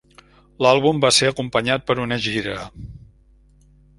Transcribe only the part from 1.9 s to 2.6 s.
per una gira.